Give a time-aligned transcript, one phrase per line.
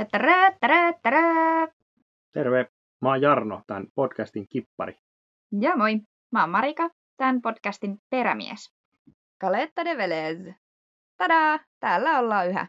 [0.00, 1.68] Tätärä, tärä, tärä.
[2.32, 2.66] Terve,
[3.00, 4.98] mä oon Jarno, tämän podcastin kippari.
[5.60, 6.00] Ja moi,
[6.32, 8.74] mä oon Marika, tämän podcastin perämies.
[9.40, 10.54] Caletta de Velez.
[11.16, 12.66] Tadaa, täällä ollaan yhä.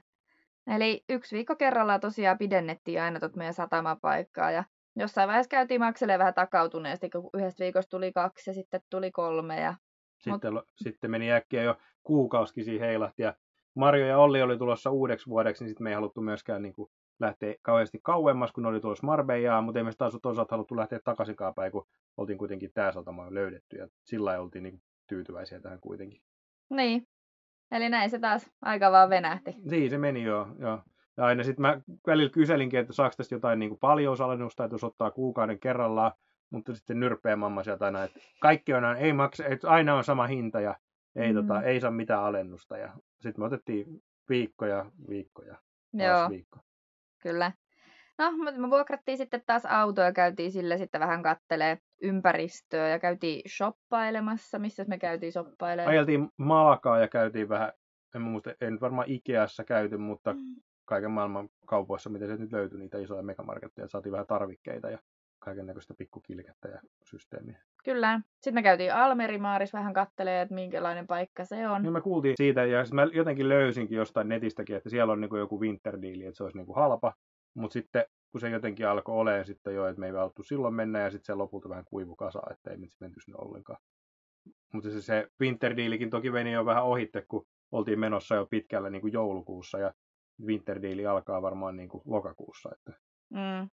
[0.67, 4.63] Eli yksi viikko kerrallaan tosiaan pidennettiin aina tot meidän satamapaikkaa ja
[4.95, 9.61] jossain vaiheessa käytiin makselee vähän takautuneesti, kun yhdestä viikosta tuli kaksi ja sitten tuli kolme.
[9.61, 9.75] Ja...
[10.17, 10.63] Sitten, Mut...
[10.75, 13.33] sitten meni äkkiä jo kuukausikin siihen heilahti ja
[13.75, 16.91] Marjo ja Olli oli tulossa uudeksi vuodeksi, niin sitten me ei haluttu myöskään niin kuin
[17.21, 21.53] lähteä kauheasti kauemmas, kun oli tulossa Marbejaan, mutta ei me taas toisaalta haluttu lähteä takaisinkaan
[21.53, 21.87] päin, kun
[22.17, 26.21] oltiin kuitenkin tämä satama jo löydetty ja sillä oltiin niin tyytyväisiä tähän kuitenkin.
[26.69, 27.07] Niin,
[27.71, 29.55] eli näin se taas aika vaan venähti.
[29.71, 30.47] Niin, se meni jo.
[30.59, 30.83] jo.
[31.17, 35.11] Ja aina sitten mä välillä kyselinkin, että saako tästä jotain niin paljousalennusta, että jos ottaa
[35.11, 36.11] kuukauden kerrallaan,
[36.49, 40.03] mutta sitten nyrpeä mamma sieltä aina, että kaikki on aina, ei maksa, että aina on
[40.03, 40.75] sama hinta ja
[41.15, 41.39] ei, mm.
[41.39, 42.77] tota, ei saa mitään alennusta.
[42.77, 45.55] Ja sitten me otettiin viikkoja, viikkoja,
[45.93, 46.59] Joo, viikko.
[47.21, 47.51] Kyllä.
[48.17, 52.99] No, mutta me vuokrattiin sitten taas autoa ja käytiin sille sitten vähän kattelee ympäristöä ja
[52.99, 54.59] käytiin shoppailemassa.
[54.59, 55.91] Missä me käytiin shoppailemaan?
[55.91, 57.73] Ajeltiin Malakaa ja käytiin vähän,
[58.15, 60.39] en muista, en varmaan Ikeassa käyty, mutta mm.
[60.85, 63.87] kaiken maailman kaupoissa, mitä se nyt löytyi, niitä isoja megamarketteja.
[63.87, 64.99] Saatiin vähän tarvikkeita ja
[65.41, 67.61] kaiken näköistä pikkukilkettä ja systeemiä.
[67.83, 68.19] Kyllä.
[68.33, 71.81] Sitten me käytiin Almerimaaris vähän kattelee, että minkälainen paikka se on.
[71.81, 75.61] Niin me kuultiin siitä ja mä jotenkin löysinkin jostain netistäkin, että siellä on niin joku
[75.61, 77.13] winterdiili, että se olisi niin halpa.
[77.53, 80.99] Mutta sitten kun se jotenkin alkoi olemaan sitten jo, että me ei haluttu silloin mennä
[80.99, 83.79] ja sitten se lopulta vähän kuivu kasa, että ei me menty sinne ollenkaan.
[84.73, 89.01] Mutta se, se winterdiilikin toki meni jo vähän ohitte, kun oltiin menossa jo pitkällä niin
[89.01, 89.93] kuin joulukuussa ja
[90.45, 92.69] winterdiili alkaa varmaan niin kuin lokakuussa.
[92.73, 93.01] Että...
[93.29, 93.69] Mm.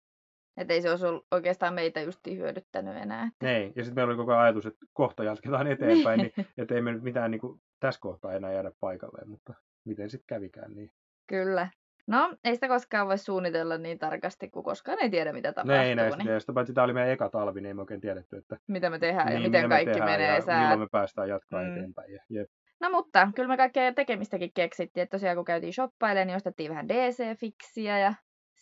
[0.57, 3.31] Että ei se olisi oikeastaan meitä justi hyödyttänyt enää.
[3.43, 6.93] Ei, ja sitten meillä oli koko ajatus, että kohta jatketaan eteenpäin, niin että ei me
[6.93, 9.55] nyt mitään niin kuin, tässä kohtaa enää jäädä paikalleen, mutta
[9.85, 10.91] miten sitten kävikään niin.
[11.27, 11.69] Kyllä.
[12.07, 15.85] No, ei sitä koskaan voi suunnitella niin tarkasti, kun koskaan ei tiedä, mitä tapahtuu.
[15.85, 16.41] ei näistä niin.
[16.41, 18.57] Sitä paitsi tämä oli meidän eka talvi, niin ei me oikein tiedetty, että...
[18.69, 20.35] Mitä me tehdään niin, ja miten kaikki tehdään menee.
[20.35, 20.61] Ja sää...
[20.61, 21.73] milloin me päästään jatkaa mm.
[21.73, 22.13] eteenpäin.
[22.13, 22.51] Ja, jep.
[22.81, 26.89] No mutta, kyllä me kaikkea tekemistäkin keksittiin, että tosiaan kun käytiin shoppailemaan, niin ostettiin vähän
[26.89, 28.15] DC-fiksiä ja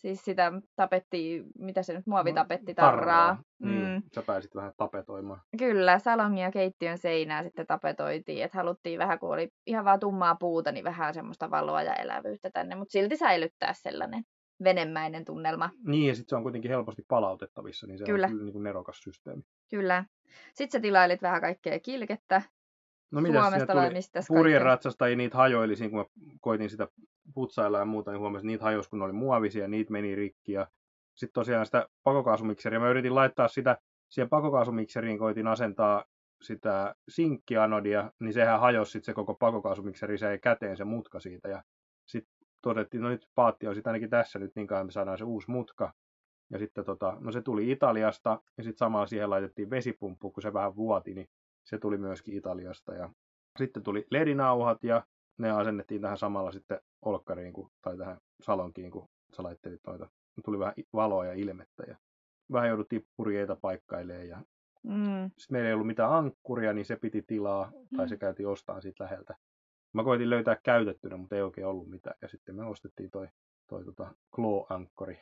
[0.05, 2.97] Siis sitä tapettiin, mitä se nyt, muovitapetti tarraa.
[2.97, 3.43] tarraa.
[3.59, 4.03] Niin, mm.
[4.15, 5.41] sä pääsit vähän tapetoimaan.
[5.59, 8.45] Kyllä, salongi ja keittiön seinää sitten tapetoitiin.
[8.45, 12.51] Että haluttiin vähän, kun oli ihan vaan tummaa puuta, niin vähän semmoista valoa ja elävyyttä
[12.51, 12.75] tänne.
[12.75, 14.25] Mutta silti säilyttää sellainen
[14.65, 15.71] venemäinen tunnelma.
[15.87, 18.27] Niin, ja sitten se on kuitenkin helposti palautettavissa, niin se kyllä.
[18.27, 19.43] on kyllä niin kuin nerokas systeemi.
[19.71, 20.05] Kyllä.
[20.55, 22.43] Sitten sä tilailit vähän kaikkea kilkettä,
[23.15, 24.21] No Suomesta vai mistä?
[24.29, 26.05] Purjeratsasta niitä hajoili, kun mä
[26.41, 26.89] koitin sitä
[27.35, 30.53] putsailla ja muuta, niin huomasin, että niitä hajosi, kun ne oli muovisia, niitä meni rikki.
[30.53, 30.67] Ja
[31.15, 33.79] sitten tosiaan sitä pakokaasumikseria, mä yritin laittaa sitä
[34.11, 36.05] siihen pakokaasumikseriin, koitin asentaa
[36.43, 41.49] sitä sinkkianodia, niin sehän hajosi sitten se koko pakokaasumikseri, se ei käteen se mutka siitä.
[41.49, 41.63] Ja
[42.07, 45.25] sitten todettiin, no nyt paatti on sitten ainakin tässä nyt, niin kauan me saadaan se
[45.25, 45.93] uusi mutka.
[46.51, 50.53] Ja sitten tota, no se tuli Italiasta, ja sitten samalla siihen laitettiin vesipumppu, kun se
[50.53, 51.29] vähän vuoti, niin
[51.65, 52.95] se tuli myöskin Italiasta.
[52.95, 53.11] Ja
[53.59, 55.07] sitten tuli ledinauhat ja
[55.39, 60.09] ne asennettiin tähän samalla sitten olkkariin kuin, tai tähän salonkiin, kun sä laittelit noita.
[60.45, 61.97] Tuli vähän valoa ja ilmettä ja
[62.53, 64.43] vähän jouduttiin purjeita paikkailemaan ja
[64.83, 65.31] mm.
[65.39, 68.19] sitten meillä ei ollut mitään ankkuria, niin se piti tilaa tai se mm.
[68.19, 69.37] käytiin ostaa siitä läheltä.
[69.93, 72.17] Mä koitin löytää käytettynä, mutta ei oikein ollut mitään.
[72.23, 73.29] Ja sitten me ostettiin toi,
[73.67, 75.19] toi tota Claw-ankkori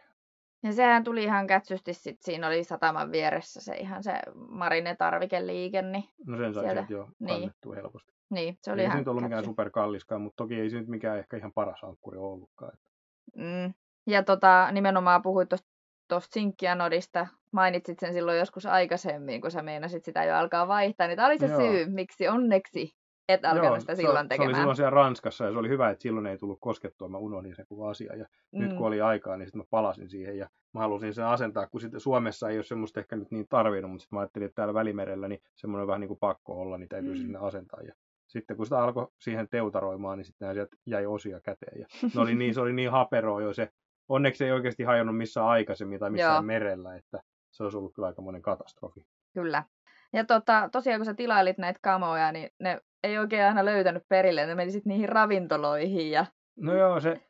[0.62, 5.82] ja sehän tuli ihan kätsysti, sit siinä oli sataman vieressä se ihan se Marine-tarvikeliike.
[5.82, 7.52] Niin no sen sai sieltä jo niin.
[7.74, 8.12] helposti.
[8.30, 10.88] Niin, se oli ei ihan se nyt ollut mikään superkalliskaan, mutta toki ei se nyt
[10.88, 12.78] mikään ehkä ihan paras ankkuri ollutkaan.
[13.36, 13.74] Mm.
[14.06, 20.24] Ja tota, nimenomaan puhuit tuosta sinkkianodista, mainitsit sen silloin joskus aikaisemmin, kun sä meinasit sitä
[20.24, 21.60] jo alkaa vaihtaa, niin tämä oli se Joo.
[21.60, 22.90] syy, miksi onneksi
[23.32, 24.54] et alkanut Joo, sitä silloin se, tekemään.
[24.54, 27.08] Se oli silloin siellä Ranskassa ja se oli hyvä, että silloin ei tullut koskettua.
[27.08, 28.60] Mä unohdin sen koko asia ja mm.
[28.60, 31.80] nyt kun oli aikaa, niin sitten mä palasin siihen ja mä halusin sen asentaa, kun
[31.80, 34.74] sitten Suomessa ei ole semmoista ehkä nyt niin tarvinnut, mutta sitten mä ajattelin, että täällä
[34.74, 37.20] Välimerellä niin semmoinen vähän niin kuin pakko olla, niin täytyy mm.
[37.20, 37.80] sinne asentaa.
[37.80, 37.94] Ja
[38.26, 41.80] sitten kun sitä alkoi siihen teutaroimaan, niin sitten sieltä jäi osia käteen.
[41.80, 43.68] Ja ne oli niin, se oli niin haperoa jo se.
[44.08, 46.42] Onneksi ei oikeasti hajonnut missään aikaisemmin tai missään Joo.
[46.42, 49.06] merellä, että se olisi ollut kyllä aikamoinen katastrofi.
[49.34, 49.64] Kyllä.
[50.12, 54.46] Ja tota, tosiaan kun sä tilailit näitä kamoja, niin ne ei oikein aina löytänyt perille.
[54.46, 56.10] Ne meni sitten niihin ravintoloihin.
[56.10, 56.26] Ja...
[56.56, 57.20] No joo, se,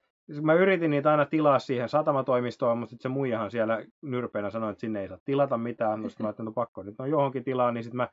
[0.43, 4.81] mä yritin niitä aina tilaa siihen satamatoimistoon, mutta sitten se muijahan siellä nyrpeänä sanoi, että
[4.81, 6.03] sinne ei saa tilata mitään.
[6.03, 8.09] No mä ajattelin, no pakko nyt on johonkin tilaa, niin sitten mä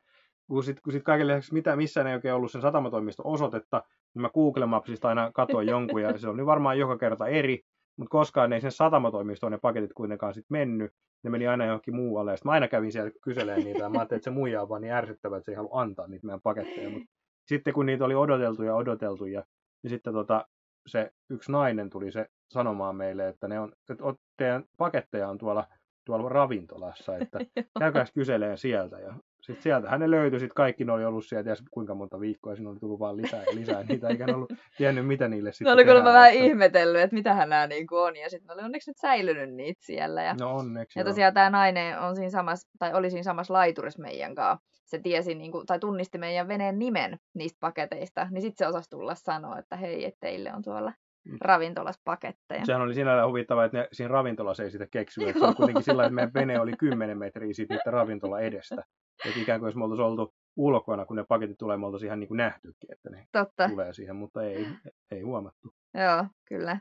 [0.50, 3.82] kun sitten kun sit kaiken lisäksi mitä, missään ei oikein ollut sen satamatoimiston osoitetta,
[4.14, 7.60] niin mä Google Mapsista aina katsoin jonkun, ja se niin varmaan joka kerta eri,
[8.00, 10.92] mutta koskaan ei sen satamatoimistoon ne paketit kuitenkaan sitten mennyt,
[11.22, 14.18] ne meni aina johonkin muualle, ja mä aina kävin siellä kyselemään niitä, ja mä ajattelin,
[14.18, 16.90] että se muija on vaan niin ärsyttävä, että se ei halua antaa niitä meidän paketteja,
[16.90, 17.08] mutta
[17.46, 19.44] sitten kun niitä oli odoteltu ja odoteltu, ja,
[19.82, 20.48] ja sitten tota,
[20.86, 24.04] se yksi nainen tuli se sanomaan meille, että, ne on, että
[24.36, 25.66] teidän paketteja on tuolla,
[26.06, 27.38] tuolla ravintolassa, että
[27.78, 28.98] käykää kyseleen sieltä.
[28.98, 32.56] Ja sitten sieltä hän löytyi, sitten kaikki ne oli ollut sieltä, ja kuinka monta viikkoa,
[32.56, 35.66] siinä oli tullut vaan lisää ja lisää niitä, eikä ne ollut tiennyt, mitä niille sitten
[35.66, 38.96] No oli kyllä vähän ihmetellyt, että mitä nämä niin on, ja sitten oli onneksi nyt
[38.96, 40.22] säilynyt niitä siellä.
[40.22, 44.02] Ja, no onneksi, Ja tosiaan tämä nainen on siinä samassa, tai oli siinä samassa laiturissa
[44.02, 44.66] meidän kanssa.
[44.84, 48.90] Se tiesi, niin kuin, tai tunnisti meidän veneen nimen niistä paketeista, niin sitten se osasi
[48.90, 50.92] tulla sanoa, että hei, että teille on tuolla
[51.24, 51.38] Mm.
[51.40, 52.64] ravintolassa paketteja.
[52.64, 55.38] Sehän oli sinällään huvittavaa, että ne siinä ravintolassa ei sitä keksinyt.
[55.38, 58.84] Se oli kuitenkin sillä että meidän vene oli 10 metriä siitä niiden ravintola edestä.
[59.24, 62.20] Että ikään kuin jos me oltaisiin oltu ulkona, kun ne paketit tulee, me oltaisiin ihan
[62.20, 63.68] niin kuin nähtykin, että ne Totta.
[63.68, 64.66] tulee siihen, mutta ei,
[65.10, 65.74] ei huomattu.
[65.94, 66.78] Joo, kyllä.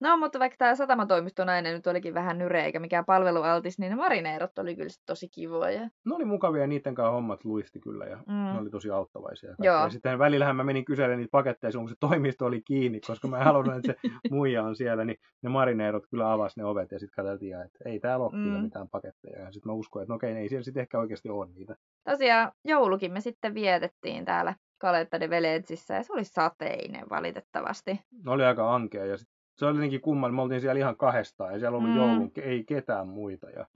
[0.00, 3.96] No, mutta vaikka tämä satamatoimisto nainen nyt olikin vähän nyreä eikä mikään palvelualtis, niin ne
[3.96, 5.80] marineerot oli kyllä tosi kivoja.
[5.80, 8.34] Ne oli mukavia ja niiden kanssa hommat luisti kyllä ja mm.
[8.34, 9.54] ne oli tosi auttavaisia.
[9.58, 9.76] Joo.
[9.76, 13.28] Ja sitten välillähän mä menin kyselemään niitä paketteja silloin, kun se toimisto oli kiinni, koska
[13.28, 16.98] mä halunnut, että se muija on siellä, niin ne marineerot kyllä avasi ne ovet ja
[16.98, 18.44] sitten katsottiin, että ei täällä ole mm.
[18.44, 19.40] kyllä mitään paketteja.
[19.40, 21.76] Ja sitten mä uskoin, että no okei, ei siellä sitten ehkä oikeasti ole niitä.
[22.04, 28.00] Tosiaan joulukin me sitten vietettiin täällä Kaletta de Velezissä ja se oli sateinen valitettavasti.
[28.24, 29.28] Ne oli aika ankea ja sit
[29.60, 31.96] se oli jotenkin kumman, me oltiin siellä ihan kahdestaan ja siellä oli mm.
[31.96, 33.50] joulun, ei ketään muita.
[33.50, 33.66] Ja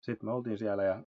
[0.00, 1.04] sitten me oltiin siellä ja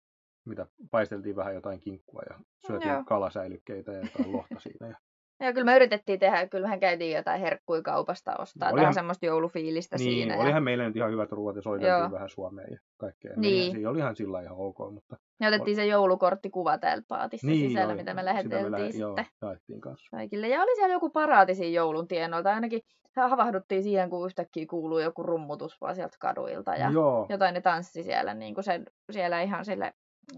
[0.45, 3.03] mitä paisteltiin vähän jotain kinkkua ja syötiin Joo.
[3.03, 4.87] kalasäilykkeitä ja jotain lohta siinä.
[4.87, 4.97] Ja
[5.39, 9.95] ja kyllä me yritettiin tehdä, kyllä mehän käytiin jotain herkkuja kaupasta ostaa, olihan, semmoista joulufiilistä
[9.97, 10.35] niin, siinä.
[10.35, 10.61] olihan ja...
[10.61, 13.33] meillä nyt ihan hyvät ruoat ja soiteltiin vähän Suomeen ja kaikkea.
[13.35, 13.71] Niin.
[13.71, 15.17] Siinä oli ihan sillä ihan ok, mutta...
[15.39, 19.25] Ja otettiin se joulukorttikuva täällä paatissa niin, sisällä, joo, mitä me läheteltiin me lä- sitten.
[19.41, 20.17] Joo, kanssa.
[20.17, 20.47] Kaikille.
[20.47, 22.81] Ja oli siellä joku paraati siinä joulun tienoilta, ainakin
[23.15, 27.25] havahduttiin siihen, kun yhtäkkiä kuuluu joku rummutus vaan sieltä kaduilta ja joo.
[27.29, 28.81] jotain ne tanssi siellä, niin kuin se,
[29.11, 29.93] siellä ihan sille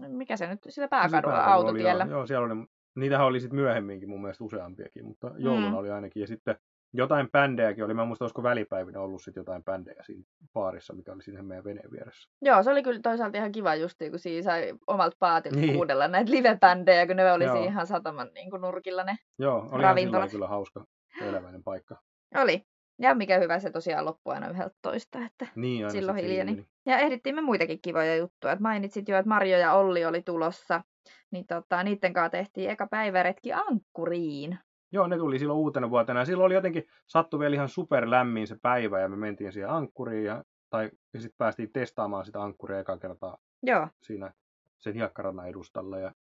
[0.08, 2.04] mikä se nyt, sillä pääkadulla, autotiellä.
[2.04, 2.66] Oli, joo, joo, siellä oli
[3.00, 5.76] niitähän oli sitten myöhemminkin mun mielestä useampiakin, mutta jouluna mm.
[5.76, 6.20] oli ainakin.
[6.20, 6.56] Ja sitten
[6.92, 7.94] jotain bändejäkin oli.
[7.94, 11.64] Mä en muista, olisiko välipäivinä ollut sitten jotain bändejä siinä baarissa, mikä oli siinä meidän
[11.64, 12.30] veneen vieressä.
[12.42, 15.74] Joo, se oli kyllä toisaalta ihan kiva justi, kun siinä sai omalta paatilta niin.
[15.74, 17.54] kuudella näitä live-bändejä, kun ne oli Joo.
[17.54, 20.84] siinä ihan sataman niin kuin nurkilla ne Joo, oli kyllä hauska
[21.22, 21.96] eläväinen paikka.
[22.34, 22.62] Oli.
[22.98, 26.66] Ja mikä hyvä se tosiaan loppui aina yhdeltä toista, että niin, silloin hiljeni.
[26.86, 28.52] Ja ehdittiin me muitakin kivoja juttuja.
[28.52, 30.82] Et mainitsit jo, että Marjo ja Olli oli tulossa
[31.30, 34.58] niin tota, niiden kanssa tehtiin eka päiväretki Ankkuriin.
[34.92, 36.24] Joo, ne tuli silloin uutena vuotena.
[36.24, 40.44] Silloin oli jotenkin, sattu vielä ihan superlämmin se päivä ja me mentiin siihen Ankkuriin ja,
[40.70, 43.88] tai, ja sitten päästiin testaamaan sitä Ankkuria eka kertaa Joo.
[44.02, 44.32] siinä
[44.78, 45.98] sen hiekkarannan edustalla.
[45.98, 46.12] Ja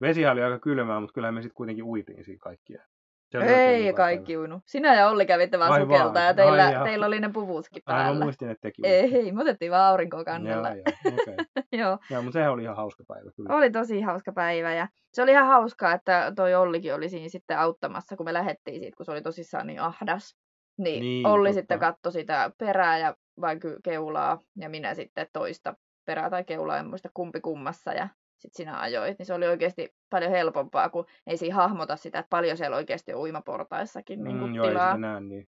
[0.00, 2.82] vesihän oli aika kylmää, mutta kyllähän me sitten kuitenkin uitiin siinä kaikkia.
[3.40, 4.60] Ei niin kaikki uinu.
[4.66, 8.06] Sinä ja Olli kävitte vaan sukelta ja teillä, Ai teillä oli ne puvutkin päällä.
[8.06, 8.86] Ai mä muistin, että teki.
[8.86, 10.68] Ei, me otettiin vaan aurinkoa kannella.
[10.68, 11.36] Joo, joo, okay.
[11.80, 11.98] joo.
[12.10, 13.56] joo, mutta sehän oli ihan hauska päivä kyllä.
[13.56, 17.58] Oli tosi hauska päivä ja se oli ihan hauskaa, että toi Ollikin oli siinä sitten
[17.58, 20.36] auttamassa, kun me lähdettiin siitä, kun se oli tosissaan niin ahdas.
[20.78, 21.60] Niin, niin Olli totta.
[21.60, 25.74] sitten katsoi sitä perää ja vai keulaa ja minä sitten toista
[26.04, 27.92] perää tai keulaa, en muista kumpi kummassa.
[27.92, 28.08] Ja
[28.42, 32.30] sit sinä ajoit, niin se oli oikeasti paljon helpompaa, kun ei siinä hahmota sitä, että
[32.30, 34.98] paljon siellä oikeasti on uimaportaissakin niin mm, joo, tilaa.
[34.98, 35.48] Näe niin.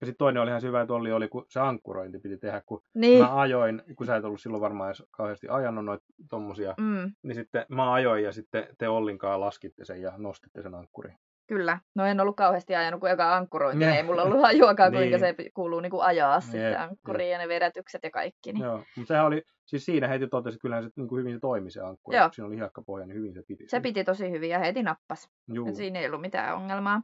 [0.00, 2.82] Ja sitten toinen oli ihan hyvä, että oli, oli, kun se ankkurointi piti tehdä, kun
[2.94, 3.22] niin.
[3.22, 7.12] mä ajoin, kun sä et ollut silloin varmaan edes kauheasti ajanut noita tommosia, mm.
[7.22, 11.16] niin sitten mä ajoin ja sitten te Ollinkaan laskitte sen ja nostitte sen ankkurin.
[11.52, 11.78] Kyllä.
[11.94, 13.84] No en ollut kauheasti ajanut kuin joka ankkurointi.
[13.84, 15.36] Ei mulla ollut hajuakaan, kuinka niin.
[15.36, 18.52] se kuuluu niin kuin ajaa Jeep, sitten ankkuriin ja ne vedätykset ja kaikki.
[18.52, 18.64] Niin.
[18.64, 21.40] Joo, mutta sehän oli, siis siinä heti totesi, että kyllähän se niin kuin hyvin se
[21.40, 22.16] toimi se ankkuri.
[22.16, 22.28] Joo.
[22.32, 23.64] Siinä oli hiekkapohja, niin hyvin se piti.
[23.68, 25.28] Se piti tosi hyvin ja heti nappas.
[25.52, 25.74] Juu.
[25.74, 27.02] siinä ei ollut mitään ongelmaa.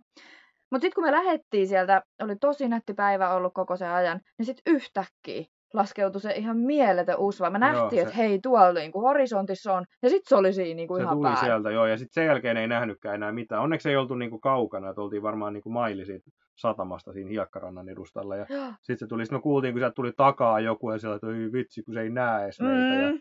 [0.71, 4.47] Mutta sitten kun me lähdettiin sieltä, oli tosi nätti päivä ollut koko sen ajan, niin
[4.47, 7.51] sitten yhtäkkiä laskeutui se ihan mieletön usva.
[7.51, 10.89] Mä nähtiin, että hei, tuolla niin kuin horisontissa on, ja sitten se oli siinä niin
[10.89, 11.41] kuin se ihan tuli päällä.
[11.41, 13.63] sieltä, joo, ja sitten sen jälkeen ei nähnytkään enää mitään.
[13.63, 17.31] Onneksi ei oltu niin kuin kaukana, että oltiin varmaan niin kuin maili siitä satamasta siinä
[17.31, 18.37] hiekkarannan edustalla.
[18.37, 18.47] Ja
[18.83, 21.83] sitten se tuli, sitten me kuultiin, kun sieltä tuli takaa joku, ja sieltä että vitsi,
[21.83, 22.95] kun se ei näe edes meitä.
[22.95, 23.03] Mm.
[23.03, 23.21] Ja,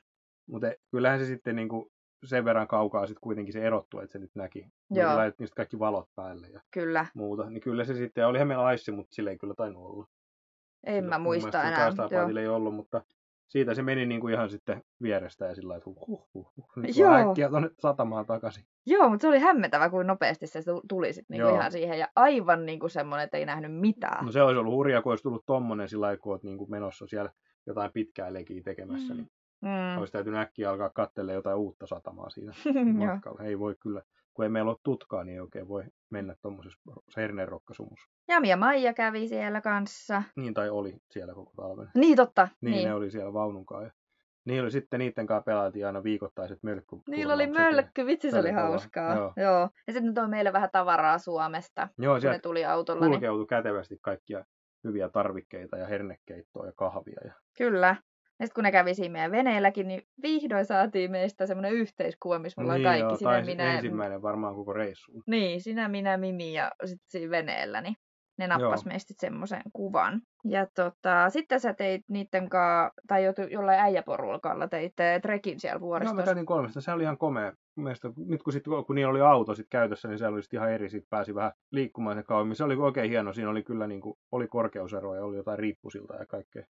[0.50, 1.86] mutta kyllähän se sitten niin kuin
[2.26, 4.68] sen verran kaukaa sitten kuitenkin se erottu, että se nyt näki.
[4.90, 5.16] Joo.
[5.16, 7.06] Laitettiin niistä kaikki valot päälle ja kyllä.
[7.16, 7.50] muuta.
[7.50, 10.06] Niin kyllä se sitten, olihan meillä aissi, mutta sillä ei kyllä tainnut olla.
[10.88, 11.92] En mä muista enää.
[12.12, 12.40] Joo.
[12.40, 13.02] ei ollut, mutta
[13.48, 16.70] siitä se meni niin kuin ihan sitten vierestä ja sillä että huh, huh, huh.
[16.76, 17.30] Nyt Joo.
[17.30, 18.64] äkkiä tuonne satamaan takaisin.
[18.86, 22.66] Joo, mutta se oli hämmentävä, kuin nopeasti se tuli sitten niin ihan siihen ja aivan
[22.66, 24.26] niin kuin semmoinen, että ei nähnyt mitään.
[24.26, 27.08] No se olisi ollut hurjaa, kun olisi tullut tommonen sillä kun olet niin kuin menossa
[27.08, 27.32] siellä
[27.66, 29.18] jotain pitkää lekiä tekemässä, mm.
[29.18, 29.30] niin
[29.62, 29.98] mm.
[30.00, 32.52] olisi täytynyt äkkiä alkaa katsella jotain uutta satamaa siinä
[33.06, 33.44] matkalla.
[33.44, 34.02] ei voi kyllä
[34.38, 36.80] kun ei meillä ole tutkaa, niin ei oikein voi mennä tuommoisessa
[37.18, 38.10] hernerokkasumussa.
[38.28, 40.24] Ja Maija kävi siellä kanssa.
[40.36, 41.88] Niin, tai oli siellä koko talven.
[41.96, 42.48] Niin, totta.
[42.62, 42.88] Niin, niin.
[42.88, 43.84] ne oli siellä vaununkaan.
[43.84, 43.92] Ja
[44.46, 46.96] Niin oli sitten niiden kanssa pelaatiin aina viikoittaiset mölkky.
[47.08, 49.16] Niillä oli mölkky, vitsi se oli hauskaa.
[49.16, 49.34] Joo.
[49.36, 49.70] Joo.
[49.88, 53.02] Ja sitten toi meille vähän tavaraa Suomesta, Joo, kun ne tuli autolla.
[53.02, 53.48] Niin- kulkeutui niin...
[53.48, 54.46] kätevästi kaikkia
[54.84, 57.20] hyviä tarvikkeita ja hernekeittoa ja kahvia.
[57.26, 57.34] Ja...
[57.58, 57.96] Kyllä.
[58.40, 62.62] Ja sitten kun ne kävi siinä meidän veneelläkin, niin vihdoin saatiin meistä semmoinen yhteiskuva, missä
[62.62, 63.24] me ollaan niin kaikki.
[63.24, 63.76] Joo, sinä, minä...
[63.76, 65.12] ensimmäinen varmaan koko reissu.
[65.28, 67.82] Niin, sinä, minä, Mimi ja sitten siinä veneellä.
[67.82, 67.96] Niin
[68.38, 68.92] ne nappas Joo.
[68.92, 70.22] meistä semmoisen kuvan.
[70.44, 76.16] Ja tota, sitten sä teit niiden kanssa, tai jo, jollain äijäporulkalla teitte trekin siellä vuoristossa.
[76.16, 76.82] Joo, mä käytin kolmesta.
[76.82, 77.54] Se oli ihan komea.
[77.76, 80.90] Mielestäni, nyt kun, sit, kun niillä oli auto sit käytössä, niin se oli ihan eri.
[80.90, 82.56] Sitten pääsi vähän liikkumaan se kauemmin.
[82.56, 83.34] Se oli oikein hieno.
[83.34, 86.64] Siinä oli kyllä niin kuin, oli korkeuseroa ja oli jotain riippusilta ja kaikkea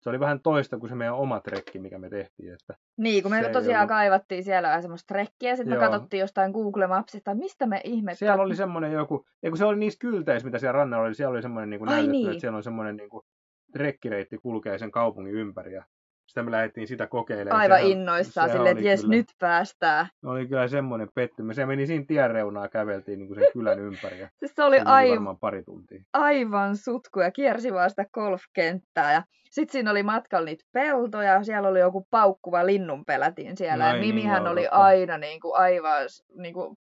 [0.00, 2.52] se oli vähän toista kuin se meidän oma trekki, mikä me tehtiin.
[2.52, 3.88] Että niin, kun me tosiaan ollut...
[3.88, 8.18] kaivattiin siellä vähän semmoista trekkiä, sitten me katsottiin jostain Google Mapsista, mistä me ihmettä.
[8.18, 11.32] Siellä oli semmoinen joku, ja kun se oli niissä kylteissä, mitä siellä rannalla oli, siellä
[11.32, 12.28] oli semmoinen niin kuin näytetty, niin.
[12.28, 13.26] että siellä on semmoinen niin kuin,
[13.72, 15.72] trekkireitti kulkee sen kaupungin ympäri.
[15.72, 15.84] Ja
[16.28, 17.60] sitä me lähdettiin sitä kokeilemaan.
[17.60, 20.06] Aivan sehän, innoissaan silleen, että jes, nyt päästään.
[20.24, 21.56] Oli kyllä semmoinen pettymys.
[21.56, 24.20] Se meni siinä tien reunaa, käveltiin niin kuin sen kylän ympäri.
[24.20, 26.02] Ja siis se oli, oli aivan, pari tuntia.
[26.12, 29.12] aivan sutku ja kiersi vaan sitä golfkenttää.
[29.12, 33.84] Ja sitten siinä oli matkalla niitä peltoja, siellä oli joku paukkuva linnunpelätin siellä.
[33.84, 34.76] Näin, ja Mimihän niin, oli totta.
[34.76, 36.06] aina niin kuin, aivan
[36.38, 36.76] niin kuin,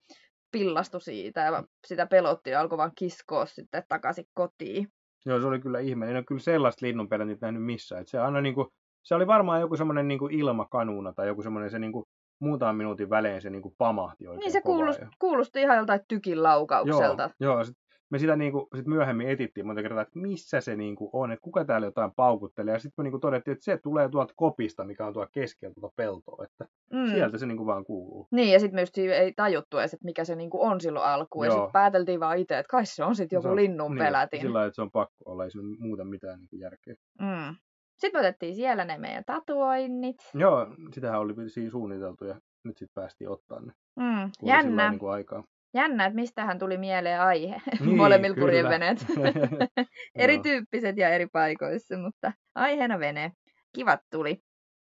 [0.51, 4.87] pillastu siitä ja sitä pelotti ja alkoi vaan kiskoa sitten takaisin kotiin.
[5.25, 6.09] Joo, se oli kyllä ihme.
[6.09, 8.01] En ole kyllä sellaista linnunpelätintä nähnyt missään.
[8.01, 8.67] Et se aina niin kuin,
[9.05, 12.05] se oli varmaan joku semmoinen niin ilmakanuuna tai joku semmoinen se niin kuin,
[12.39, 16.43] muutaman minuutin välein se niin kuin pamahti oikein Niin se kuulosti, kuulosti ihan joltain tykin
[16.43, 17.29] laukaukselta.
[17.39, 17.77] Joo, joo sit
[18.09, 21.31] me sitä niin kuin, sit myöhemmin etittiin monta kertaa, että missä se niin kuin on,
[21.31, 22.73] että kuka täällä jotain paukuttelee.
[22.73, 25.73] Ja sitten me niin kuin todettiin, että se tulee tuolta kopista, mikä on tuolla keskellä
[25.73, 27.07] tuota peltoa, että mm.
[27.07, 28.27] sieltä se niin kuin vaan kuuluu.
[28.31, 31.45] Niin, ja sitten myös ei tajuttu edes, että mikä se niin kuin on silloin alkuun.
[31.45, 34.41] Ja sitten pääteltiin vaan itse, että kai se on sitten joku on, linnun niin, pelätin.
[34.41, 36.95] Sillä että se on pakko olla, ei se muuten mitään niin kuin järkeä.
[37.21, 37.55] Mm.
[37.97, 40.17] Sitten me otettiin siellä ne meidän tatuoinnit.
[40.33, 43.73] Joo, sitähän oli siinä suunniteltu ja nyt sitten päästiin ottaa ne.
[43.95, 44.89] Mm, jännä.
[44.89, 45.43] Niin kuin aikaa.
[45.73, 47.61] Jännä, että mistähän tuli mieleen aihe.
[47.85, 49.05] Niin, Molemmilla purjeveneet.
[50.15, 53.31] Erityyppiset ja eri paikoissa, mutta aiheena vene.
[53.73, 54.41] Kivat tuli.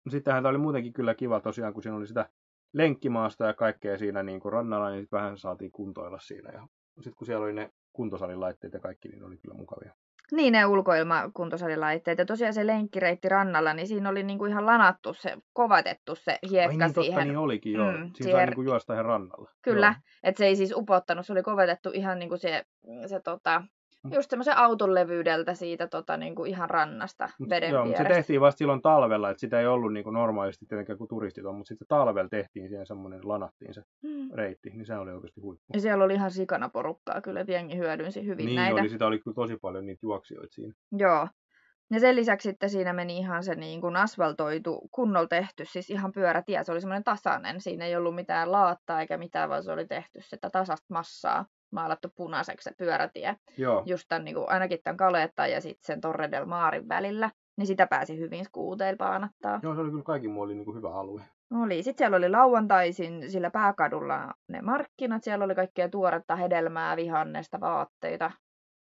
[0.09, 2.29] Sittenhän tämä oli muutenkin kyllä kiva tosiaan, kun siinä oli sitä
[2.73, 6.51] lenkkimaasta ja kaikkea siinä niin kuin rannalla, niin vähän saatiin kuntoilla siinä.
[6.51, 9.93] Ja sitten kun siellä oli ne kuntosalilaitteet ja kaikki, niin ne oli kyllä mukavia.
[10.31, 12.17] Niin, ne ulkoilmakuntosalilaitteet.
[12.17, 16.71] Ja tosiaan se lenkkireitti rannalla, niin siinä oli niinku ihan lanattu se, kovatettu se hiekka
[16.71, 17.13] Ai niin, siihen.
[17.13, 17.91] Totta, niin olikin, joo.
[17.91, 18.35] Mm, siinä siihen...
[18.35, 19.51] sai niinku juosta ihan rannalla.
[19.61, 22.65] Kyllä, että se ei siis upottanut, se oli kovetettu ihan niinku se,
[23.05, 23.63] se tota,
[24.10, 28.41] just semmoisen auton levyydeltä siitä tota, niin kuin ihan rannasta veden Joo, mutta se tehtiin
[28.41, 31.67] vasta silloin talvella, että sitä ei ollut niin kuin normaalisti tietenkään kuin turistit on, mutta
[31.67, 34.29] sitten talvella tehtiin siihen semmoinen, lanattiin se hmm.
[34.34, 35.65] reitti, niin se oli oikeasti huippu.
[35.74, 38.81] Ja siellä oli ihan sikana porukkaa kyllä, että jengi hyödynsi hyvin niin näitä.
[38.81, 40.74] Oli, sitä oli kyllä tosi paljon niitä juoksijoita siinä.
[40.91, 41.27] Joo.
[41.91, 46.12] Ja sen lisäksi sitten siinä meni ihan se niin kuin asfaltoitu, kunnolla tehty, siis ihan
[46.12, 46.63] pyörätie.
[46.63, 50.22] Se oli semmoinen tasainen, siinä ei ollut mitään laattaa eikä mitään, vaan se oli tehty
[50.22, 53.35] sitä tasasta massaa maalattu punaiseksi se pyörätie.
[53.57, 53.83] Joo.
[53.85, 57.31] Just tämän, niin kuin, ainakin tämän Kaletta ja sitten sen Torre del Maarin välillä.
[57.57, 59.59] Niin sitä pääsi hyvin skuuteilla paanattaa.
[59.63, 61.21] Joo, se oli kyllä kaikki muu oli niin kuin hyvä alue.
[61.63, 61.83] Oli.
[61.83, 65.23] Sitten siellä oli lauantaisin sillä pääkadulla ne markkinat.
[65.23, 68.31] Siellä oli kaikkea tuoretta hedelmää, vihannesta, vaatteita.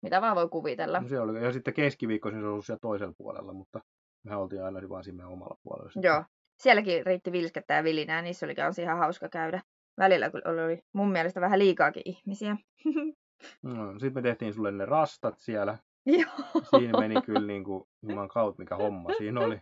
[0.02, 1.00] Mitä vaan voi kuvitella.
[1.00, 1.44] No se oli.
[1.44, 3.80] Ja sitten keskiviikkoisin se ollut siellä toisella puolella, mutta
[4.24, 5.92] me oltiin aina vaan siinä omalla puolella.
[6.02, 6.24] Joo.
[6.58, 9.62] Sielläkin riitti vilskettä ja vilinää, niissä oli ihan hauska käydä
[9.98, 12.56] välillä oli mun mielestä vähän liikaakin ihmisiä.
[13.62, 15.78] No, sitten me tehtiin sulle ne rastat siellä.
[16.06, 16.62] Joo.
[16.78, 19.60] Siinä meni kyllä niin kuin, juman kautta mikä homma siinä oli.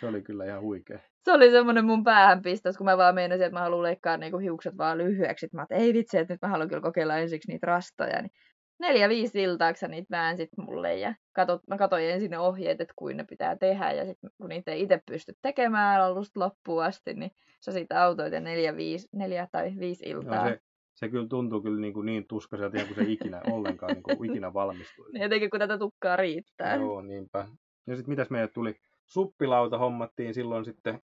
[0.00, 0.98] Se oli kyllä ihan huikea.
[1.24, 4.76] Se oli semmoinen mun päähänpistos, kun mä vaan meinasin, että mä haluan leikkaa niinku hiukset
[4.78, 5.48] vaan lyhyeksi.
[5.52, 8.22] Mä että ei vitsi, että nyt mä haluan kyllä kokeilla ensiksi niitä rastoja.
[8.22, 8.32] Niin
[8.78, 13.16] neljä, viisi iltaaksi niitä väänsit mulle ja katot, mä katsoin ensin ne ohjeet, että kuin
[13.16, 17.30] ne pitää tehdä ja sitten kun niitä ei itse pysty tekemään alusta loppuun asti, niin
[17.60, 20.44] sä siitä autoit ja neljä, viisi, neljä tai viisi iltaa.
[20.44, 20.60] No se,
[20.94, 24.52] se kyllä tuntuu kyllä niin, kuin niin tuskaiselta, kun se ikinä ollenkaan niin kuin ikinä
[24.52, 25.12] valmistui.
[25.12, 26.76] Niin jotenkin kun tätä tukkaa riittää.
[26.76, 27.48] Joo, niinpä.
[27.86, 28.76] Ja sitten mitäs meille tuli?
[29.06, 31.00] Suppilauta hommattiin silloin sitten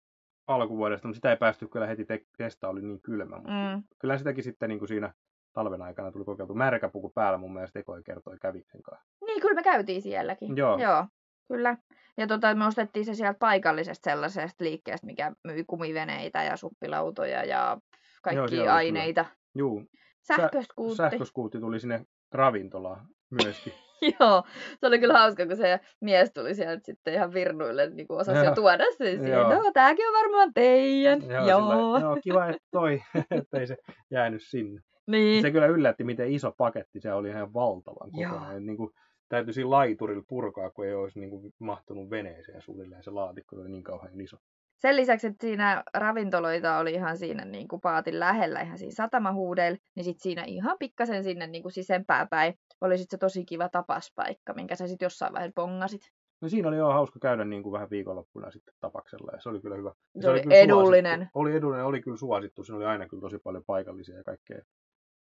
[0.47, 3.35] alkuvuodesta, mutta sitä ei päästy kyllä heti te- testaa, oli niin kylmä.
[3.35, 3.83] Mutta mm.
[3.99, 5.13] Kyllä sitäkin sitten niin kuin siinä
[5.53, 6.53] talven aikana tuli kokeiltu.
[6.53, 9.07] Märkäpuku päällä mun mielestä Ekoi kertoi kävi sen kanssa.
[9.25, 10.57] Niin, kyllä me käytiin sielläkin.
[10.57, 10.77] Joo.
[10.77, 11.05] Joo
[11.49, 11.77] kyllä.
[12.17, 17.77] Ja tota, me ostettiin se sieltä paikallisesta sellaisesta liikkeestä, mikä myi kumiveneitä ja suppilautoja ja
[18.21, 19.25] kaikkia Joo, aineita.
[19.55, 19.83] Juu.
[20.21, 20.95] Sähköskuutti.
[20.97, 23.73] Sähköskuutti tuli sinne ravintolaan myöskin.
[24.19, 24.43] Joo,
[24.79, 28.45] se oli kyllä hauska, kun se mies tuli sieltä sitten ihan virnuille niin kuin osasi
[28.45, 29.39] jo tuoda sen siihen.
[29.39, 31.21] No, tääkin on varmaan teidän.
[31.21, 31.97] Joo, joo.
[31.97, 33.01] Sillä, joo kiva, että toi,
[33.31, 33.77] ettei se
[34.11, 34.81] jäänyt sinne.
[35.09, 35.41] Niin.
[35.41, 38.65] Se kyllä yllätti, miten iso paketti se oli ihan valtavan kokoinen.
[38.65, 38.89] Niin kuin,
[39.29, 43.83] täytyisi laiturilla purkaa, kun ei olisi niin kuin, mahtunut veneeseen suunnilleen se laatikko oli niin
[43.83, 44.37] kauhean iso.
[44.77, 49.77] Sen lisäksi, että siinä ravintoloita oli ihan siinä niin kuin paatin lähellä, ihan siinä satamahuudeilla,
[49.95, 53.69] niin sitten siinä ihan pikkasen sinne niin kuin sisempää päin oli sitten se tosi kiva
[53.69, 56.01] tapaspaikka, minkä sä sitten jossain vaiheessa bongasit.
[56.41, 59.61] No siinä oli jo hauska käydä niin kuin vähän viikonloppuna sitten tapaksella ja se oli
[59.61, 59.91] kyllä hyvä.
[60.15, 61.19] Se, se oli, oli edullinen.
[61.19, 61.39] Suosittu.
[61.39, 62.63] Oli edullinen, oli kyllä suosittu.
[62.63, 64.61] Siinä oli aina kyllä tosi paljon paikallisia ja kaikkea.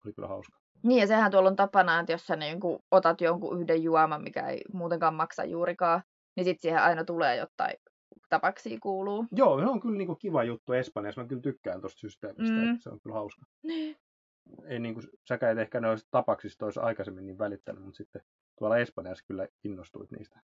[0.04, 0.58] Oli kyllä hauska.
[0.82, 4.22] Niin ja sehän tuolla on tapana, että jos sä niin kuin otat jonkun yhden juoman,
[4.22, 6.02] mikä ei muutenkaan maksa juurikaan,
[6.36, 7.74] niin sitten siihen aina tulee jotain
[8.28, 9.26] tapaksia kuuluu.
[9.32, 11.20] Joo, se on kyllä niin kuin kiva juttu Espanjassa.
[11.20, 12.78] Mä kyllä tykkään tuosta systeemistä, mm.
[12.80, 13.46] se on kyllä hauska.
[13.62, 13.96] Niin.
[14.64, 18.22] Ei niin kuin, säkä et ehkä noista tapaksista olisi aikaisemmin niin välittänyt, mutta sitten
[18.58, 20.40] tuolla Espanjassa kyllä innostuit niistä.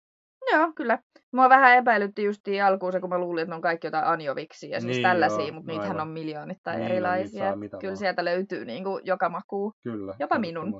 [0.52, 0.98] Joo, kyllä.
[1.32, 4.70] Mua vähän epäilytti justiin alkuun se, kun mä luulin, että ne on kaikki jotain anjoviksia
[4.70, 7.52] ja siis niin, tällaisia, joo, mutta no niitähän on miljoonittain niin, erilaisia.
[7.52, 7.96] Kyllä vaan.
[7.96, 9.72] sieltä löytyy niin kuin joka makuu.
[9.82, 10.14] Kyllä.
[10.18, 10.72] Jopa minun.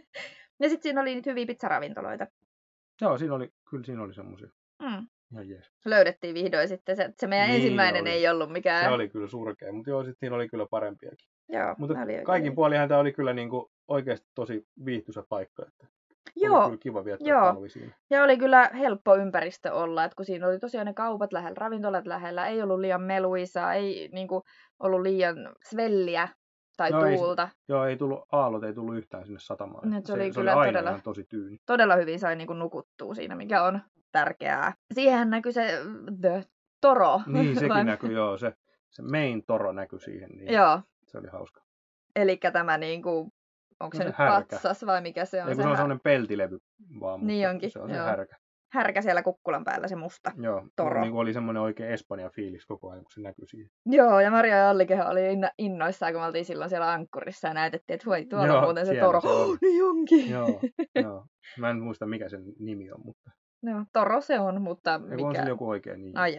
[0.60, 2.26] ja sitten siinä oli niitä hyviä pizzaravintoloita.
[3.00, 4.48] Joo, siinä oli, kyllä siinä oli semmoisia.
[4.82, 5.06] Mm.
[5.32, 5.70] Ihan jees.
[5.84, 6.96] Löydettiin vihdoin sitten.
[6.96, 8.10] Se, se meidän niin ensimmäinen oli.
[8.10, 8.84] ei ollut mikään...
[8.84, 11.28] Se oli kyllä surkea, mutta joo, sitten siinä oli kyllä parempiakin.
[11.48, 15.66] Joo, mutta kaikin puolihan tämä oli kyllä niin kuin oikeasti tosi viihtyisä paikka.
[15.68, 15.86] Että
[16.36, 16.58] Joo.
[16.58, 17.68] Oli kyllä kiva viettää Joo.
[17.68, 17.94] siinä.
[18.10, 22.06] Ja oli kyllä helppo ympäristö olla, että kun siinä oli tosiaan ne kaupat lähellä, ravintolat
[22.06, 24.42] lähellä, ei ollut liian meluisaa, ei niin kuin,
[24.80, 25.36] ollut liian
[25.70, 26.28] svelliä
[26.76, 27.42] tai joo, tuulta.
[27.42, 29.90] Ei, joo, ei tullut, aallot ei tullut yhtään sinne satamaan.
[29.90, 31.58] Nyt se, se oli se kyllä oli todella, tosi tyyni.
[31.66, 33.80] Todella hyvin sai niin kuin, nukuttua siinä, mikä on
[34.12, 34.72] tärkeää.
[34.94, 35.78] Siihen näkyy se
[36.20, 36.44] the
[36.80, 37.20] toro.
[37.26, 38.38] Niin, sekin näkyy, joo.
[38.38, 38.52] Se,
[38.90, 40.30] se main toro näkyy siihen.
[40.30, 40.80] Niin joo.
[41.06, 41.62] Se oli hauska.
[42.16, 43.32] Eli tämä niin kuin,
[43.82, 44.56] onko se, no se nyt härkä.
[44.56, 45.48] patsas vai mikä se on?
[45.48, 46.58] Ei, se, se on sellainen peltilevy
[47.00, 47.98] vaan, niin onkin, se on joo.
[47.98, 48.36] se härkä.
[48.72, 51.00] Härkä siellä kukkulan päällä, se musta Joo, toro.
[51.00, 53.70] niin oli semmoinen oikein Espanja-fiilis koko ajan, kun se näkyi siihen.
[53.86, 55.20] Joo, ja Maria ja Allikeho oli
[55.58, 58.86] innoissaan, kun me oltiin silloin siellä ankkurissa ja näytettiin, että voi, tuolla joo, on muuten
[58.86, 59.20] se toro.
[59.20, 60.30] Se oh, niin onkin.
[60.30, 60.60] Joo,
[61.04, 61.26] joo.
[61.58, 63.30] Mä en muista, mikä sen nimi on, mutta...
[63.62, 65.26] Joo, toro se on, mutta mikä...
[65.26, 66.12] on se joku oikein nimi.
[66.16, 66.32] Ai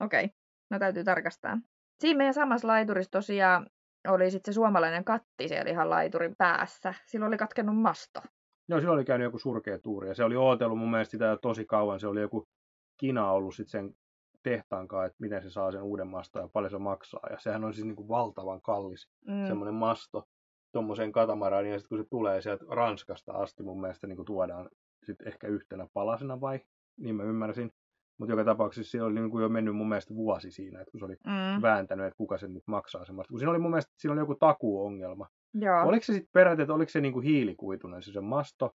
[0.00, 0.24] okei.
[0.24, 0.28] Okay.
[0.70, 1.58] No täytyy tarkastaa.
[2.00, 3.66] Siinä meidän samassa laiturissa tosiaan
[4.08, 6.94] oli sitten se suomalainen katti siellä ihan laiturin päässä.
[7.06, 8.20] Silloin oli katkennut masto.
[8.68, 11.36] Joo, silloin oli käynyt joku surkea tuuri ja se oli ootellut mun mielestä sitä jo
[11.36, 12.00] tosi kauan.
[12.00, 12.48] Se oli joku
[12.96, 13.96] kina ollut sitten sen
[14.42, 17.26] tehtaankaan, että miten se saa sen uuden maston ja paljon se maksaa.
[17.30, 19.46] Ja sehän on siis niin kuin valtavan kallis mm.
[19.46, 20.28] semmoinen masto
[20.72, 21.66] tuommoiseen katamaraan.
[21.66, 24.68] Ja sitten kun se tulee sieltä Ranskasta asti mun mielestä niin kuin tuodaan
[25.04, 26.60] sitten ehkä yhtenä palasena vai,
[26.96, 27.72] niin mä ymmärsin.
[28.18, 31.00] Mutta joka tapauksessa siellä oli niin kuin jo mennyt mun mielestä vuosi siinä, että kun
[31.00, 31.62] se oli mm.
[31.62, 33.30] vääntänyt, että kuka sen nyt maksaa semmoista.
[33.30, 35.28] Kun siinä oli mun mielestä siinä oli joku takuuongelma.
[35.54, 35.82] Joo.
[35.82, 38.70] Oliko se sitten peräti, että oliko se niin kuin hiilikuitunen se, se masto,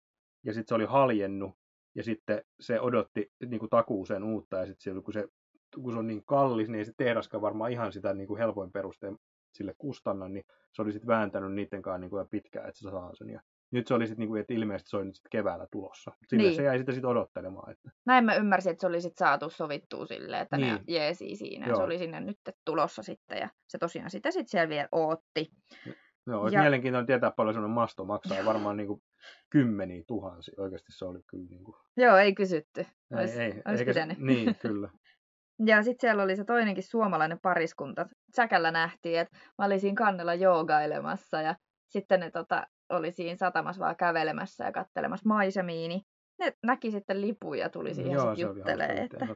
[0.45, 1.52] ja sitten se oli haljennut,
[1.95, 5.28] ja sitten se odotti niin kuin takuuseen uutta, ja sitten kun se,
[5.76, 8.71] kun se on niin kallis, niin ei se tehdaskaan varmaan ihan sitä niin kuin helpoin
[8.71, 9.17] perusteen
[9.54, 13.15] sille kustanna, niin se oli sitten vääntänyt niiden kanssa niin kuin pitkään, että se saa
[13.15, 13.30] sen.
[13.30, 16.12] Ja nyt se oli sitten, niin kuin, että ilmeisesti se oli nyt sit keväällä tulossa.
[16.27, 16.56] Sille niin.
[16.56, 17.71] se jäi sitä sitten odottelemaan.
[17.71, 17.89] Että...
[18.06, 20.73] Näin mä ymmärsin, että se oli sitten saatu sovittua silleen, että niin.
[20.73, 21.67] ne jeesi siinä.
[21.67, 21.77] Joo.
[21.77, 25.51] Se oli sinne nyt tulossa sitten ja se tosiaan sitä sitten siellä vielä ootti.
[26.27, 26.62] Joo, olisi ja...
[26.62, 28.45] mielenkiintoinen tietää paljon sellainen masto maksaa.
[28.45, 29.01] Varmaan niin kuin
[29.49, 30.53] kymmeniä tuhansia.
[30.58, 31.75] Oikeasti se oli kyllä niin kuin...
[31.97, 32.86] Joo, ei kysytty.
[33.13, 34.89] Olis, ei, ei, olis eikä, Niin, kyllä.
[35.65, 38.08] Ja sitten siellä oli se toinenkin suomalainen pariskunta.
[38.36, 41.56] Säkällä nähtiin, että mä olin siinä kannella joogailemassa ja
[41.89, 45.95] sitten ne tota, oli siinä satamassa vaan kävelemässä ja kattelemassa maisemiini.
[45.95, 46.06] Niin
[46.39, 48.88] ne näki sitten lipuja ja tuli siihen sitten juttelee.
[48.88, 49.28] Että...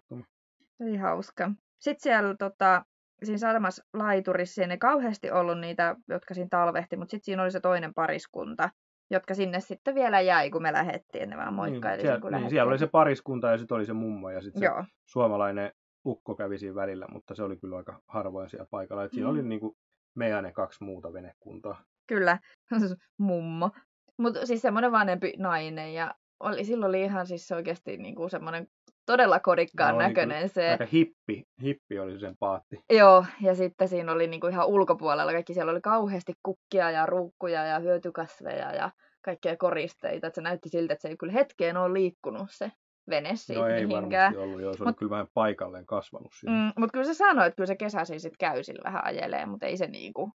[0.81, 1.51] Oli hauska.
[1.79, 2.85] Sitten siellä tota,
[3.23, 7.59] siinä satamassa laiturissa ei kauheasti ollut niitä, jotka siinä talvehti, mutta sitten siinä oli se
[7.59, 8.69] toinen pariskunta,
[9.11, 12.03] jotka sinne sitten vielä jäi, kun me lähettiin, ne vaan moikkaili.
[12.03, 14.65] Niin, siellä, niin, siellä oli se pariskunta ja sitten oli se mummo ja sitten se
[14.65, 14.85] Joo.
[15.05, 15.71] suomalainen
[16.05, 19.03] ukko kävi siinä välillä, mutta se oli kyllä aika harvoin siellä paikalla.
[19.03, 19.31] Et siinä mm.
[19.31, 19.77] oli niin kuin
[20.15, 21.83] meidän ne kaksi muuta venekuntaa.
[22.11, 22.37] Kyllä,
[23.17, 23.71] mummo.
[24.17, 28.67] Mutta siis semmoinen vanhempi nainen ja oli, silloin oli ihan siis oikeasti niin kuin semmoinen
[29.05, 30.69] todella kodikkaan no, näköinen se.
[30.69, 32.83] Aika hippi, hippi oli sen paatti.
[32.89, 37.05] Joo, ja sitten siinä oli niin kuin ihan ulkopuolella kaikki, siellä oli kauheasti kukkia ja
[37.05, 41.77] ruukkuja ja hyötykasveja ja kaikkea koristeita, että se näytti siltä, että se ei kyllä hetkeen
[41.77, 42.71] ole liikkunut se
[43.09, 44.33] vene siitä No ei mihinkään.
[44.33, 46.55] varmasti ollut, joo, se Mut, oli kyllä vähän paikalleen kasvanut siinä.
[46.55, 49.65] Mm, mutta kyllä se sanoi, että kyllä se kesäisin sitten käy sillä vähän ajelee, mutta
[49.65, 50.31] ei se niinku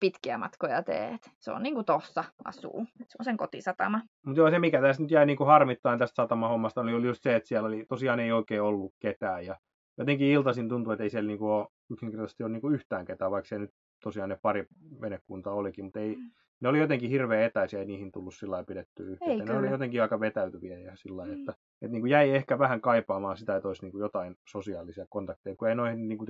[0.00, 1.18] pitkiä matkoja tee.
[1.40, 2.86] se on niinku tossa asuu.
[2.98, 4.02] Se on sen kotisatama.
[4.26, 7.48] Mutta joo, se mikä tässä nyt jäi niinku harmittain tästä satamahommasta oli just se, että
[7.48, 9.46] siellä oli, tosiaan ei oikein ollut ketään.
[9.46, 9.56] Ja
[9.98, 13.58] jotenkin iltaisin tuntuu, että ei siellä niinku ole, yksinkertaisesti ole niinku yhtään ketään, vaikka se
[13.58, 13.70] nyt
[14.02, 14.66] tosiaan ne pari
[15.00, 16.30] venekuntaa olikin, mutta ei, mm.
[16.60, 19.44] ne oli jotenkin hirveän etäisiä ja niihin tullut sillä pidetty yhteyttä.
[19.44, 21.32] Ne oli jotenkin aika vetäytyviä ja sillä mm.
[21.32, 25.06] että, että niin kuin jäi ehkä vähän kaipaamaan sitä, että olisi niin kuin jotain sosiaalisia
[25.08, 26.26] kontakteja, kun ei noihin niin kuin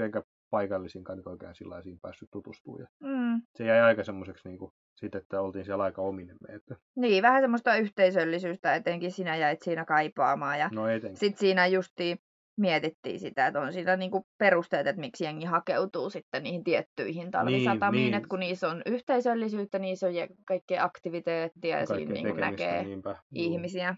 [0.51, 2.89] paikallisiinkaan nyt oikein sillä päässyt tutustumaan.
[3.01, 3.43] Mm.
[3.55, 4.73] Se jäi aika semmoiseksi niin kuin,
[5.15, 6.55] että oltiin siellä aika ominemme.
[6.55, 6.77] Että...
[6.97, 10.59] Niin, vähän semmoista yhteisöllisyyttä etenkin sinä jäit siinä kaipaamaan.
[10.59, 10.83] Ja no
[11.15, 12.19] Sitten siinä justiin
[12.59, 18.01] mietittiin sitä, että on siinä niinku perusteet, että miksi jengi hakeutuu sitten niihin tiettyihin talvisatamiin,
[18.01, 18.15] niin, niin.
[18.15, 20.13] että kun niissä on yhteisöllisyyttä, niissä on
[20.45, 23.17] kaikkea aktiviteettia ja siinä niinku näkee niinpä.
[23.35, 23.97] ihmisiä.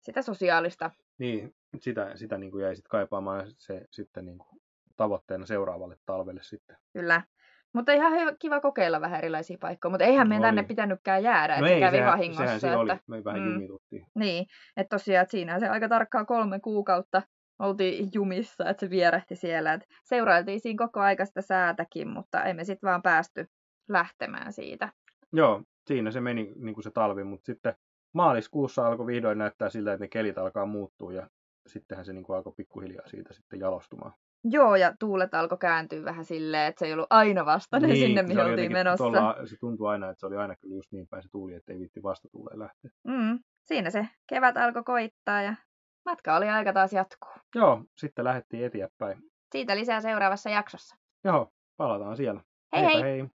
[0.00, 0.90] Sitä sosiaalista.
[1.18, 4.59] Niin, sitä, sitä niinku jäi sitten kaipaamaan se sitten niinku
[5.00, 6.76] tavoitteena seuraavalle talvelle sitten.
[6.92, 7.22] Kyllä.
[7.72, 11.60] Mutta ihan hyvä, kiva kokeilla vähän erilaisia paikkoja, mutta eihän no me tänne pitänytkään jäädä,
[11.60, 12.44] no että ei, kävi sehän, vahingossa.
[12.44, 12.78] Sehän se että...
[12.78, 14.06] oli, me vähän mm, jumituttiin.
[14.14, 17.22] Niin, että tosiaan että siinä se aika tarkkaa kolme kuukautta
[17.58, 19.72] oltiin jumissa, että se vierähti siellä.
[19.72, 23.46] Et seurailtiin siinä koko aika sitä säätäkin, mutta emme sitten vaan päästy
[23.88, 24.88] lähtemään siitä.
[25.32, 27.74] Joo, siinä se meni niin kuin se talvi, mutta sitten
[28.14, 31.30] maaliskuussa alkoi vihdoin näyttää siltä, että ne kelit alkaa muuttua ja
[31.66, 34.12] sittenhän se niin kuin alkoi pikkuhiljaa siitä sitten jalostumaan.
[34.44, 38.22] Joo, ja tuulet alkoi kääntyä vähän silleen, että se ei ollut aina vastainen niin, sinne,
[38.22, 39.04] mihin oltiin menossa.
[39.04, 41.72] Tuolla, se tuntui aina, että se oli aina kyllä just niin päin se tuuli, että
[41.72, 42.90] ei viitti vasta tulee lähteä.
[43.06, 45.54] Mm, siinä se kevät alkoi koittaa ja
[46.04, 47.32] matka oli aika taas jatkuu.
[47.54, 49.18] Joo, sitten lähdettiin eteenpäin.
[49.52, 50.96] Siitä lisää seuraavassa jaksossa.
[51.24, 52.40] Joo, palataan siellä.
[52.76, 53.20] Hei Heipä hei!
[53.20, 53.30] hei.